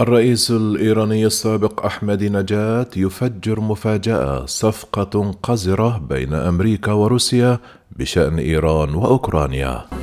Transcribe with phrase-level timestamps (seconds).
[0.00, 7.58] الرئيس الإيراني السابق أحمد نجاد يفجر مفاجأة صفقة قذرة بين أمريكا وروسيا
[7.98, 9.99] بشأن إيران وأوكرانيا.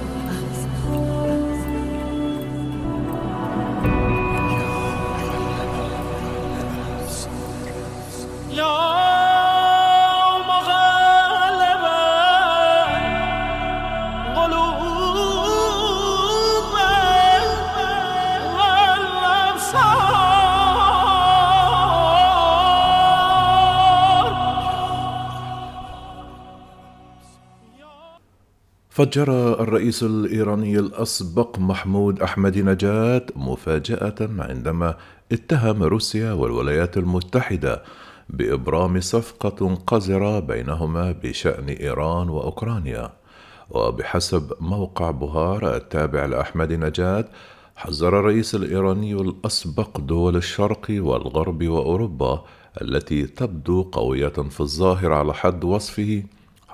[28.98, 34.98] فجر الرئيس الإيراني الأسبق محمود أحمد نجاد مفاجأة عندما
[35.32, 37.84] اتهم روسيا والولايات المتحدة
[38.30, 43.14] بإبرام صفقة قذرة بينهما بشأن إيران وأوكرانيا.
[43.70, 47.26] وبحسب موقع بوهار التابع لأحمد نجاد
[47.76, 52.44] حذر الرئيس الإيراني الأسبق دول الشرق والغرب وأوروبا
[52.82, 56.24] التي تبدو قوية في الظاهر على حد وصفه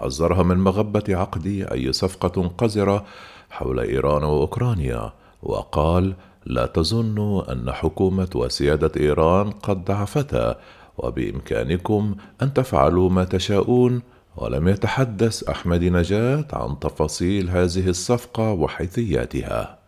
[0.04, 3.06] حذرها من مغبة عقد أي صفقة قذرة
[3.50, 6.14] حول إيران وأوكرانيا وقال
[6.46, 10.60] لا تظنوا أن حكومة وسيادة إيران قد ضعفتا
[10.98, 14.02] وبإمكانكم أن تفعلوا ما تشاءون
[14.36, 19.80] ولم يتحدث أحمد نجاة عن تفاصيل هذه الصفقة وحيثياتها.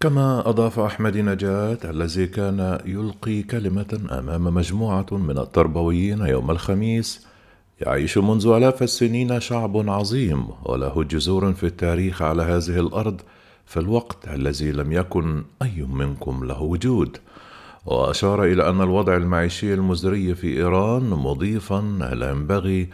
[0.00, 7.26] كما أضاف أحمد نجاة الذي كان يلقي كلمة أمام مجموعة من التربويين يوم الخميس
[7.80, 13.20] يعيش منذ آلاف السنين شعب عظيم وله جذور في التاريخ على هذه الأرض
[13.66, 17.16] في الوقت الذي لم يكن أي منكم له وجود.
[17.86, 21.80] وأشار إلى أن الوضع المعيشي المزري في إيران مضيفا
[22.14, 22.88] لا ينبغي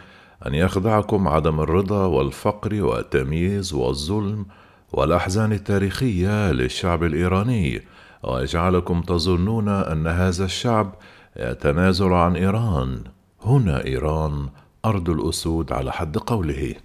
[0.47, 4.45] أن يخدعكم عدم الرضا والفقر والتمييز والظلم
[4.93, 7.81] والأحزان التاريخية للشعب الإيراني.
[8.23, 10.95] ويجعلكم تظنون أن هذا الشعب
[11.37, 12.99] يتنازل عن إيران.
[13.41, 14.49] هنا إيران
[14.85, 16.75] أرض الأسود على حد قوله.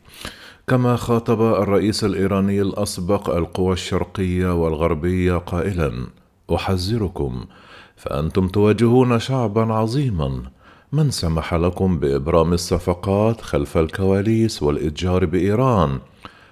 [0.66, 6.06] كما خاطب الرئيس الإيراني الأسبق القوى الشرقية والغربية قائلا
[6.54, 7.44] أحذركم
[7.96, 10.42] فأنتم تواجهون شعبا عظيما.
[10.92, 15.98] من سمح لكم بإبرام الصفقات خلف الكواليس والإتجار بإيران؟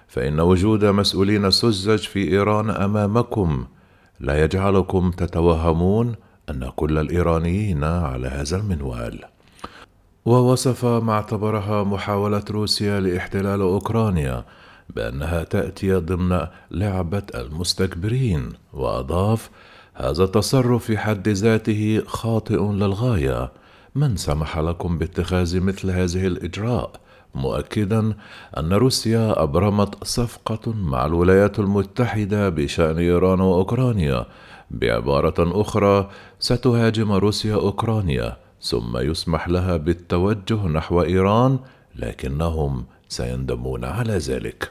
[0.08, 3.64] فإن وجود مسؤولين سذج في إيران أمامكم.
[4.20, 6.14] لا يجعلكم تتوهمون
[6.50, 9.37] أن كل الإيرانيين على هذا المنوال.
[10.24, 14.44] ووصف ما اعتبرها محاولة روسيا لاحتلال أوكرانيا
[14.96, 19.50] بأنها تأتي ضمن لعبة المستكبرين وأضاف
[19.94, 23.52] هذا التصرف في حد ذاته خاطئ للغاية.
[23.94, 26.92] من سمح لكم باتخاذ مثل هذه الإجراء؟
[27.34, 28.14] مؤكدا
[28.58, 34.26] أن روسيا أبرمت صفقة مع الولايات المتحدة بشأن إيران وأوكرانيا
[34.70, 41.58] بعبارة أخرى ستهاجم روسيا أوكرانيا ثم يسمح لها بالتوجه نحو إيران
[41.96, 44.70] لكنهم سيندمون على ذلك.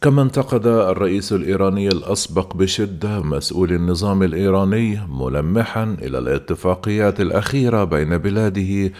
[0.00, 8.92] كما انتقد الرئيس الإيراني الأسبق بشدة مسؤول النظام الإيراني ملمحا إلى الاتفاقيات الأخيرة بين بلاده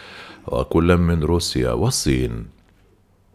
[0.46, 2.46] وكل من روسيا والصين.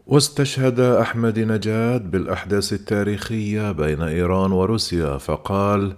[0.06, 5.96] واستشهد أحمد نجاد بالأحداث التاريخية بين إيران وروسيا فقال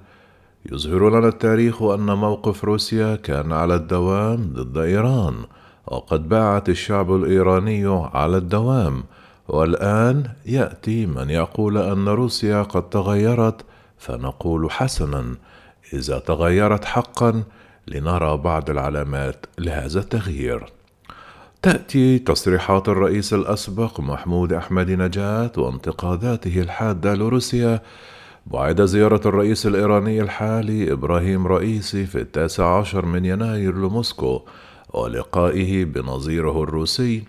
[0.71, 5.35] يظهر لنا التاريخ أن موقف روسيا كان على الدوام ضد إيران
[5.87, 9.05] وقد باعت الشعب الإيراني على الدوام.
[9.49, 13.65] والآن يأتي من يقول أن روسيا قد تغيرت
[13.99, 15.25] فنقول حسنا.
[15.93, 17.43] إذا تغيرت حقا
[17.89, 20.65] لنرى بعض العلامات لهذا التغيير.
[21.63, 27.83] تأتي تصريحات الرئيس الأسبق محمود أحمد نجات وانتقاداته الحادة لروسيا
[28.47, 34.43] بعد زيارة الرئيس الإيراني الحالي إبراهيم رئيسي في التاسع عشر من يناير لموسكو
[34.95, 37.25] ولقائه بنظيره الروسي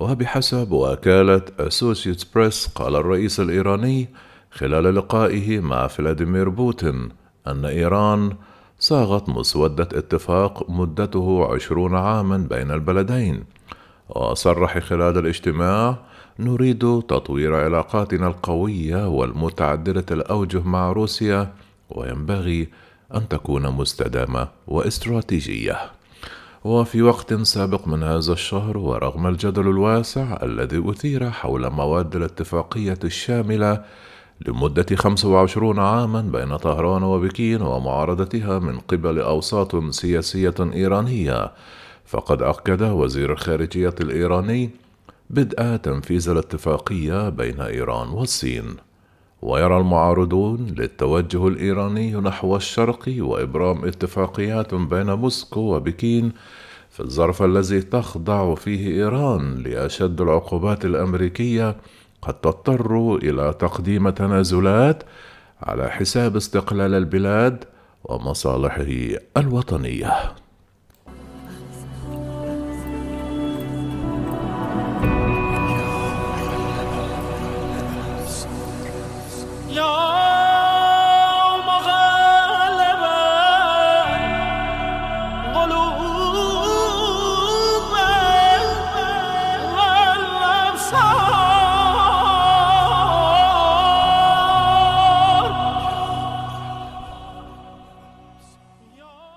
[0.00, 4.08] وبحسب وكالة أسوشيتد بريس قال الرئيس الإيراني
[4.50, 7.08] خلال لقائه مع فلاديمير بوتين
[7.46, 8.32] أن إيران
[8.78, 13.44] صاغت مسودة اتفاق مدته عشرون عاما بين البلدين
[14.08, 15.98] وصرح خلال الاجتماع
[16.40, 21.52] نريد تطوير علاقاتنا القوية والمتعددة الأوجه مع روسيا
[21.90, 22.68] وينبغي
[23.14, 25.78] أن تكون مستدامة واستراتيجية.
[26.64, 33.84] وفي وقت سابق من هذا الشهر ورغم الجدل الواسع الذي أثير حول مواد الاتفاقية الشاملة
[34.46, 41.52] لمدة 25 عاما بين طهران وبكين ومعارضتها من قبل أوساط سياسية إيرانية
[42.06, 44.70] فقد أكد وزير الخارجية الإيراني
[45.30, 48.76] بدء تنفيذ الاتفاقية بين إيران والصين.
[49.42, 56.32] ويرى المعارضون للتوجه الإيراني نحو الشرق وإبرام اتفاقيات بين موسكو وبكين
[56.90, 61.76] في الظرف الذي تخضع فيه إيران لأشد العقوبات الأمريكية
[62.22, 65.02] قد تضطر إلى تقديم تنازلات
[65.62, 67.64] على حساب استقلال البلاد
[68.04, 70.12] ومصالحه الوطنية.
[79.78, 80.07] know